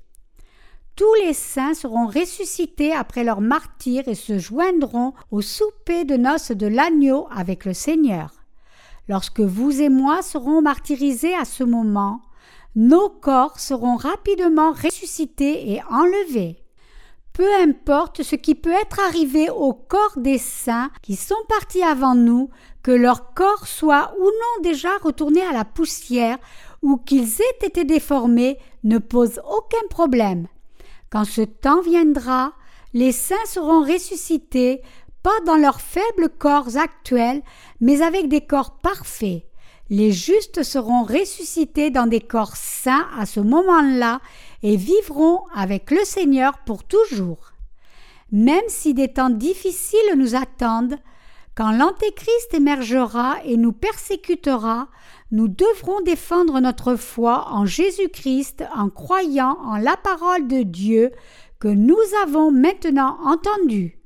Tous 0.97 1.15
les 1.25 1.35
saints 1.35 1.75
seront 1.75 2.07
ressuscités 2.07 2.93
après 2.93 3.23
leur 3.23 3.41
martyr 3.41 4.09
et 4.09 4.15
se 4.15 4.39
joindront 4.39 5.13
au 5.31 5.43
souper 5.43 6.05
de 6.05 6.17
noces 6.17 6.53
de 6.53 6.67
l'agneau 6.67 7.29
avec 7.31 7.67
le 7.67 7.75
Seigneur. 7.75 8.31
Lorsque 9.09 9.41
vous 9.41 9.83
et 9.83 9.91
moi 9.91 10.23
serons 10.23 10.63
martyrisés 10.63 11.35
à 11.35 11.45
ce 11.45 11.65
moment, 11.65 12.23
nos 12.77 13.09
corps 13.09 13.59
seront 13.59 13.97
rapidement 13.97 14.73
ressuscités 14.73 15.73
et 15.73 15.83
enlevés 15.91 16.63
peu 17.37 17.55
importe 17.61 18.23
ce 18.23 18.35
qui 18.35 18.55
peut 18.55 18.73
être 18.73 18.99
arrivé 18.99 19.51
au 19.51 19.75
corps 19.75 20.15
des 20.17 20.39
saints 20.39 20.91
qui 21.03 21.17
sont 21.17 21.35
partis 21.51 21.83
avant 21.83 22.15
nous, 22.15 22.49
que 22.83 22.91
leur 22.91 23.35
corps 23.35 23.67
soit 23.67 24.15
ou 24.19 24.25
non 24.25 24.63
déjà 24.63 24.97
retourné 25.03 25.43
à 25.43 25.53
la 25.53 25.67
poussière 25.67 26.39
ou 26.81 26.97
qu'ils 26.97 27.43
aient 27.43 27.67
été 27.67 27.85
déformés, 27.85 28.59
ne 28.85 28.97
pose 28.97 29.39
aucun 29.47 29.87
problème. 29.91 30.47
Quand 31.11 31.25
ce 31.25 31.43
temps 31.43 31.83
viendra, 31.83 32.55
les 32.95 33.13
saints 33.13 33.35
seront 33.45 33.83
ressuscités, 33.83 34.81
pas 35.23 35.39
dans 35.45 35.57
leurs 35.57 35.83
faibles 35.83 36.31
corps 36.31 36.79
actuels, 36.79 37.43
mais 37.81 38.01
avec 38.01 38.29
des 38.29 38.47
corps 38.47 38.79
parfaits. 38.79 39.43
Les 39.89 40.11
justes 40.11 40.65
seront 40.65 41.05
ressuscités 41.05 41.91
dans 41.91 42.07
des 42.07 42.21
corps 42.21 42.57
saints 42.57 43.07
à 43.17 43.25
ce 43.25 43.39
moment-là 43.39 44.21
et 44.63 44.77
vivront 44.77 45.43
avec 45.55 45.91
le 45.93 46.05
Seigneur 46.05 46.59
pour 46.65 46.83
toujours. 46.83 47.53
Même 48.33 48.65
si 48.67 48.95
des 48.95 49.13
temps 49.13 49.31
difficiles 49.31 50.17
nous 50.17 50.35
attendent, 50.35 50.97
quand 51.55 51.71
l'Antéchrist 51.71 52.53
émergera 52.53 53.37
et 53.45 53.57
nous 53.57 53.73
persécutera, 53.73 54.89
nous 55.31 55.49
devrons 55.49 56.01
défendre 56.03 56.61
notre 56.61 56.97
foi 56.97 57.47
en 57.51 57.65
Jésus-Christ 57.65 58.65
en 58.75 58.91
croyant 58.91 59.57
en 59.65 59.77
la 59.77 59.97
parole 59.97 60.49
de 60.49 60.63
Dieu 60.63 61.13
que 61.61 61.69
nous 61.69 61.97
avons 62.23 62.51
maintenant 62.51 63.19
entendue. 63.25 63.99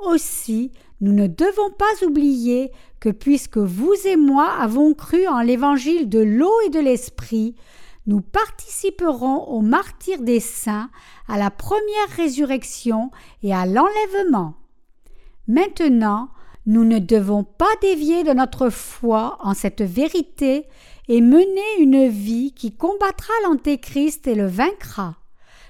Aussi, 0.00 0.72
nous 1.00 1.12
ne 1.12 1.26
devons 1.26 1.70
pas 1.70 2.06
oublier 2.06 2.72
que 3.00 3.08
puisque 3.08 3.58
vous 3.58 3.94
et 4.04 4.16
moi 4.16 4.50
avons 4.58 4.94
cru 4.94 5.26
en 5.28 5.40
l'évangile 5.40 6.08
de 6.08 6.18
l'eau 6.18 6.52
et 6.66 6.70
de 6.70 6.80
l'esprit, 6.80 7.54
nous 8.06 8.20
participerons 8.20 9.44
au 9.48 9.60
martyr 9.60 10.22
des 10.22 10.40
saints, 10.40 10.90
à 11.28 11.38
la 11.38 11.50
première 11.50 12.08
résurrection 12.16 13.10
et 13.42 13.54
à 13.54 13.66
l'enlèvement. 13.66 14.54
Maintenant, 15.46 16.30
nous 16.66 16.84
ne 16.84 16.98
devons 16.98 17.44
pas 17.44 17.66
dévier 17.80 18.24
de 18.24 18.32
notre 18.32 18.70
foi 18.70 19.38
en 19.40 19.54
cette 19.54 19.82
vérité 19.82 20.64
et 21.08 21.20
mener 21.20 21.80
une 21.80 22.08
vie 22.08 22.52
qui 22.52 22.74
combattra 22.74 23.32
l'Antéchrist 23.44 24.26
et 24.26 24.34
le 24.34 24.46
vaincra. 24.46 25.16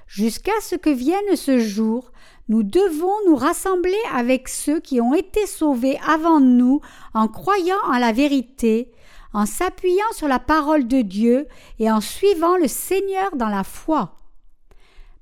Jusqu'à 0.07 0.61
ce 0.63 0.75
que 0.75 0.91
vienne 0.91 1.37
ce 1.37 1.59
jour, 1.59 2.11
nous 2.49 2.63
devons 2.63 3.13
nous 3.27 3.37
rassembler 3.37 3.99
avec 4.13 4.49
ceux 4.49 4.81
qui 4.81 5.01
ont 5.01 5.15
été 5.15 5.47
sauvés 5.47 5.99
avant 6.07 6.41
nous 6.41 6.81
en 7.15 7.29
croyant 7.29 7.77
en 7.87 7.99
la 7.99 8.13
vérité, 8.13 8.91
en 9.35 9.45
s'appuyant 9.45 10.11
sur 10.13 10.29
la 10.29 10.39
parole 10.39 10.89
de 10.89 11.03
Dieu 11.03 11.47
et 11.79 11.91
en 11.91 12.01
suivant 12.01 12.57
le 12.57 12.69
Seigneur 12.69 13.37
dans 13.37 13.49
la 13.49 13.65
foi. 13.65 14.17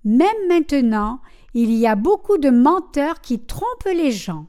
Même 0.05 0.47
maintenant, 0.49 1.21
il 1.55 1.73
y 1.73 1.87
a 1.87 1.97
beaucoup 1.97 2.39
de 2.39 2.51
menteurs 2.51 3.21
qui 3.21 3.41
trompent 3.41 3.93
les 3.93 4.13
gens. 4.13 4.47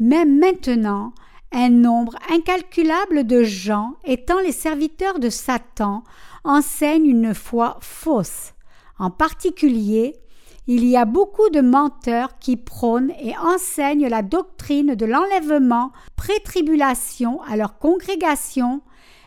Même 0.00 0.38
maintenant, 0.38 1.12
un 1.52 1.68
nombre 1.68 2.16
incalculable 2.30 3.26
de 3.26 3.44
gens, 3.44 3.94
étant 4.04 4.40
les 4.40 4.52
serviteurs 4.52 5.20
de 5.20 5.30
Satan, 5.30 6.02
enseignent 6.42 7.06
une 7.06 7.34
foi 7.34 7.78
fausse. 7.80 8.54
En 8.98 9.10
particulier, 9.10 10.16
il 10.66 10.84
y 10.84 10.96
a 10.96 11.04
beaucoup 11.04 11.48
de 11.50 11.60
menteurs 11.60 12.38
qui 12.38 12.56
prônent 12.56 13.12
et 13.20 13.36
enseignent 13.38 14.08
la 14.08 14.22
doctrine 14.22 14.96
de 14.96 15.06
l'enlèvement 15.06 15.92
pré-tribulation 16.16 17.40
à 17.42 17.56
leur 17.56 17.78
congrégation, 17.78 18.82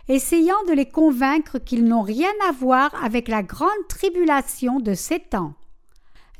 essayant 0.10 0.62
de 0.68 0.74
les 0.74 0.88
convaincre 0.88 1.58
qu'ils 1.58 1.86
n'ont 1.86 2.02
rien 2.02 2.32
à 2.48 2.52
voir 2.52 2.92
avec 3.04 3.30
la 3.30 3.42
grande 3.42 3.70
tribulation 3.88 4.80
de 4.80 4.94
ces 4.94 5.20
temps. 5.20 5.54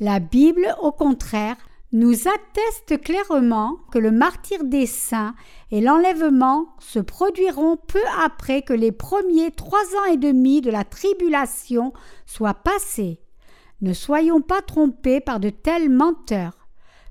La 0.02 0.20
Bible, 0.20 0.76
au 0.82 0.92
contraire, 0.92 1.56
nous 1.92 2.28
atteste 2.28 3.02
clairement 3.02 3.78
que 3.92 4.00
le 4.00 4.12
martyr 4.12 4.64
des 4.64 4.86
saints 4.86 5.34
et 5.72 5.82
l'enlèvement 5.82 6.68
se 6.80 7.00
produiront 7.00 7.78
peu 7.78 8.02
après 8.24 8.62
que 8.62 8.74
les 8.74 8.92
premiers 8.92 9.52
trois 9.52 9.96
ans 9.98 10.12
et 10.12 10.18
demi 10.18 10.62
de 10.62 10.70
la 10.70 10.84
tribulation 10.84 11.94
soient 12.26 12.54
passés. 12.54 13.20
Ne 13.82 13.94
soyons 13.94 14.42
pas 14.42 14.62
trompés 14.62 15.22
par 15.22 15.40
de 15.40 15.50
tels 15.50 15.90
menteurs. 15.90 16.68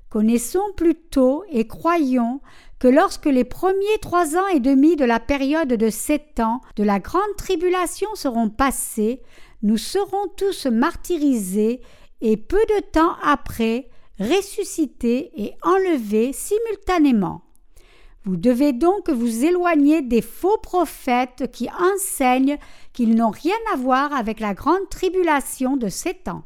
Connaissons 0.09 0.71
plutôt 0.75 1.43
et 1.51 1.67
croyons 1.67 2.41
que 2.79 2.87
lorsque 2.87 3.25
les 3.25 3.43
premiers 3.43 3.97
trois 4.01 4.37
ans 4.37 4.47
et 4.47 4.59
demi 4.59 4.95
de 4.95 5.05
la 5.05 5.19
période 5.19 5.69
de 5.69 5.89
sept 5.89 6.39
ans 6.39 6.61
de 6.75 6.83
la 6.83 6.99
grande 6.99 7.35
tribulation 7.37 8.09
seront 8.15 8.49
passés, 8.49 9.21
nous 9.61 9.77
serons 9.77 10.27
tous 10.37 10.67
martyrisés 10.67 11.81
et 12.21 12.37
peu 12.37 12.61
de 12.77 12.81
temps 12.91 13.15
après 13.23 13.89
ressuscités 14.19 15.31
et 15.41 15.53
enlevés 15.63 16.33
simultanément. 16.33 17.41
Vous 18.25 18.37
devez 18.37 18.73
donc 18.73 19.09
vous 19.09 19.45
éloigner 19.45 20.01
des 20.01 20.21
faux 20.21 20.57
prophètes 20.57 21.49
qui 21.51 21.67
enseignent 21.69 22.57
qu'ils 22.93 23.15
n'ont 23.15 23.31
rien 23.31 23.55
à 23.73 23.77
voir 23.77 24.13
avec 24.13 24.39
la 24.39 24.53
grande 24.53 24.87
tribulation 24.89 25.77
de 25.77 25.87
ces 25.87 26.13
temps. 26.13 26.43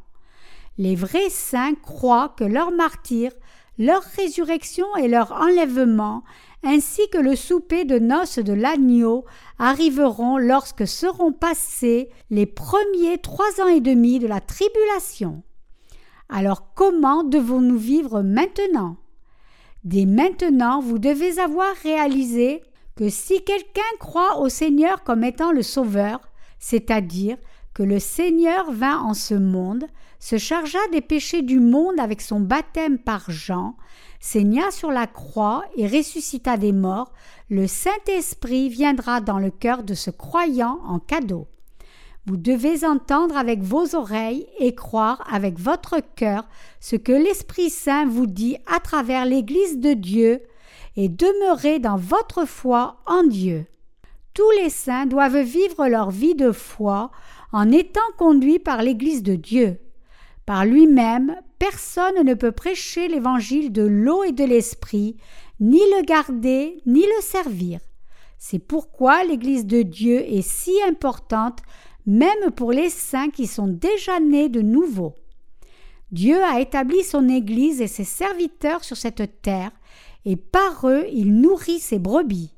Les 0.78 0.96
vrais 0.96 1.30
saints 1.30 1.74
croient 1.74 2.34
que 2.36 2.44
leur 2.44 2.70
martyr, 2.70 3.32
leur 3.78 4.02
résurrection 4.02 4.86
et 4.96 5.08
leur 5.08 5.32
enlèvement, 5.32 6.24
ainsi 6.64 7.02
que 7.10 7.18
le 7.18 7.36
souper 7.36 7.84
de 7.84 7.98
noces 7.98 8.38
de 8.38 8.52
l'agneau, 8.52 9.24
arriveront 9.58 10.38
lorsque 10.38 10.86
seront 10.86 11.32
passés 11.32 12.08
les 12.30 12.46
premiers 12.46 13.18
trois 13.18 13.60
ans 13.60 13.68
et 13.68 13.80
demi 13.80 14.18
de 14.18 14.26
la 14.26 14.40
tribulation. 14.40 15.42
Alors 16.28 16.74
comment 16.74 17.22
devons-nous 17.22 17.78
vivre 17.78 18.22
maintenant? 18.22 18.96
Dès 19.84 20.06
maintenant, 20.06 20.80
vous 20.80 20.98
devez 20.98 21.38
avoir 21.38 21.74
réalisé 21.82 22.62
que 22.96 23.10
si 23.10 23.44
quelqu'un 23.44 23.82
croit 23.98 24.38
au 24.38 24.48
Seigneur 24.48 25.02
comme 25.02 25.24
étant 25.24 25.52
le 25.52 25.62
Sauveur, 25.62 26.20
c'est-à-dire 26.58 27.36
que 27.74 27.82
le 27.82 27.98
Seigneur 27.98 28.70
vint 28.72 29.00
en 29.00 29.14
ce 29.14 29.34
monde, 29.34 29.84
se 30.24 30.38
chargea 30.38 30.78
des 30.90 31.02
péchés 31.02 31.42
du 31.42 31.60
monde 31.60 32.00
avec 32.00 32.22
son 32.22 32.40
baptême 32.40 32.96
par 32.96 33.30
Jean, 33.30 33.76
saigna 34.20 34.70
sur 34.70 34.90
la 34.90 35.06
croix 35.06 35.66
et 35.76 35.86
ressuscita 35.86 36.56
des 36.56 36.72
morts, 36.72 37.12
le 37.50 37.66
Saint-Esprit 37.66 38.70
viendra 38.70 39.20
dans 39.20 39.38
le 39.38 39.50
cœur 39.50 39.82
de 39.82 39.92
ce 39.92 40.10
croyant 40.10 40.80
en 40.86 40.98
cadeau. 40.98 41.46
Vous 42.24 42.38
devez 42.38 42.86
entendre 42.86 43.36
avec 43.36 43.60
vos 43.60 43.94
oreilles 43.94 44.46
et 44.58 44.74
croire 44.74 45.22
avec 45.30 45.58
votre 45.58 46.00
cœur 46.16 46.48
ce 46.80 46.96
que 46.96 47.12
l'Esprit 47.12 47.68
Saint 47.68 48.06
vous 48.06 48.26
dit 48.26 48.56
à 48.64 48.80
travers 48.80 49.26
l'Église 49.26 49.78
de 49.78 49.92
Dieu 49.92 50.40
et 50.96 51.10
demeurer 51.10 51.80
dans 51.80 51.98
votre 51.98 52.46
foi 52.46 52.96
en 53.04 53.24
Dieu. 53.24 53.66
Tous 54.32 54.50
les 54.62 54.70
saints 54.70 55.04
doivent 55.04 55.42
vivre 55.42 55.86
leur 55.86 56.10
vie 56.10 56.34
de 56.34 56.50
foi 56.50 57.10
en 57.52 57.70
étant 57.70 58.00
conduits 58.16 58.58
par 58.58 58.80
l'Église 58.80 59.22
de 59.22 59.34
Dieu. 59.34 59.78
Par 60.46 60.66
lui-même, 60.66 61.36
personne 61.58 62.24
ne 62.24 62.34
peut 62.34 62.52
prêcher 62.52 63.08
l'évangile 63.08 63.72
de 63.72 63.82
l'eau 63.82 64.24
et 64.24 64.32
de 64.32 64.44
l'esprit, 64.44 65.16
ni 65.60 65.78
le 65.78 66.04
garder, 66.04 66.82
ni 66.86 67.00
le 67.00 67.22
servir. 67.22 67.80
C'est 68.38 68.58
pourquoi 68.58 69.24
l'Église 69.24 69.66
de 69.66 69.82
Dieu 69.82 70.20
est 70.20 70.46
si 70.46 70.72
importante 70.86 71.60
même 72.06 72.50
pour 72.54 72.72
les 72.72 72.90
saints 72.90 73.30
qui 73.30 73.46
sont 73.46 73.68
déjà 73.68 74.20
nés 74.20 74.50
de 74.50 74.60
nouveau. 74.60 75.14
Dieu 76.10 76.42
a 76.44 76.60
établi 76.60 77.02
son 77.02 77.28
Église 77.28 77.80
et 77.80 77.86
ses 77.86 78.04
serviteurs 78.04 78.84
sur 78.84 78.96
cette 78.96 79.40
terre, 79.40 79.70
et 80.24 80.36
par 80.36 80.86
eux 80.86 81.06
il 81.12 81.40
nourrit 81.40 81.80
ses 81.80 81.98
brebis. 81.98 82.54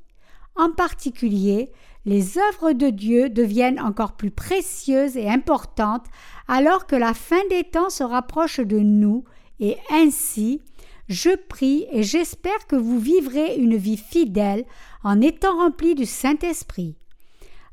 En 0.55 0.71
particulier, 0.71 1.71
les 2.07 2.37
œuvres 2.37 2.71
de 2.71 2.89
Dieu 2.89 3.29
deviennent 3.29 3.81
encore 3.81 4.13
plus 4.13 4.31
précieuses 4.31 5.17
et 5.17 5.29
importantes 5.29 6.05
alors 6.47 6.87
que 6.87 6.95
la 6.95 7.13
fin 7.13 7.45
des 7.49 7.65
temps 7.65 7.89
se 7.89 8.03
rapproche 8.03 8.61
de 8.61 8.79
nous, 8.79 9.25
et 9.59 9.75
ainsi, 9.91 10.61
je 11.09 11.35
prie 11.35 11.85
et 11.91 12.03
j'espère 12.03 12.65
que 12.65 12.77
vous 12.77 12.97
vivrez 12.97 13.57
une 13.57 13.75
vie 13.75 13.97
fidèle 13.97 14.63
en 15.03 15.19
étant 15.19 15.57
remplis 15.57 15.95
du 15.95 16.05
Saint-Esprit. 16.05 16.95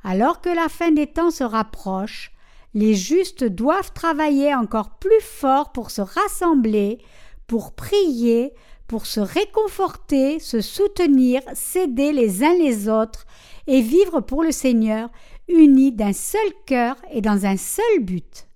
Alors 0.02 0.40
que 0.40 0.48
la 0.48 0.68
fin 0.68 0.90
des 0.90 1.06
temps 1.06 1.30
se 1.30 1.44
rapproche, 1.44 2.32
les 2.74 2.94
justes 2.94 3.44
doivent 3.44 3.92
travailler 3.92 4.52
encore 4.52 4.98
plus 4.98 5.22
fort 5.22 5.70
pour 5.70 5.92
se 5.92 6.00
rassembler, 6.00 6.98
pour 7.46 7.72
prier, 7.72 8.52
pour 8.88 9.06
se 9.06 9.20
réconforter, 9.20 10.40
se 10.40 10.60
soutenir, 10.60 11.40
s'aider 11.52 12.12
les 12.12 12.42
uns 12.42 12.54
les 12.54 12.88
autres 12.88 13.26
et 13.66 13.80
vivre 13.80 14.20
pour 14.20 14.42
le 14.42 14.52
Seigneur, 14.52 15.10
unis 15.48 15.92
d'un 15.92 16.12
seul 16.12 16.52
cœur 16.66 16.96
et 17.10 17.20
dans 17.20 17.46
un 17.46 17.56
seul 17.56 18.00
but. 18.00 18.46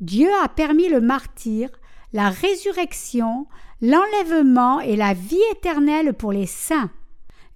Dieu 0.00 0.28
a 0.42 0.48
permis 0.48 0.88
le 0.88 1.00
martyr, 1.00 1.68
la 2.12 2.30
résurrection, 2.30 3.46
l'enlèvement 3.82 4.80
et 4.80 4.96
la 4.96 5.14
vie 5.14 5.42
éternelle 5.52 6.14
pour 6.14 6.32
les 6.32 6.46
saints. 6.46 6.90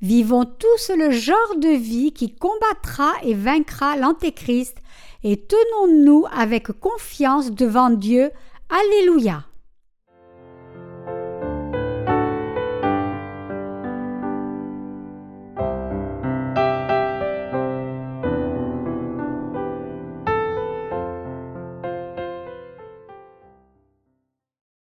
Vivons 0.03 0.45
tous 0.45 0.91
le 0.97 1.11
genre 1.11 1.57
de 1.57 1.69
vie 1.69 2.13
qui 2.13 2.35
combattra 2.35 3.13
et 3.23 3.35
vaincra 3.35 3.97
l'Antéchrist 3.97 4.77
et 5.23 5.41
tenons-nous 5.41 6.27
avec 6.31 6.73
confiance 6.73 7.51
devant 7.51 7.89
Dieu. 7.89 8.31
Alléluia. 8.69 9.45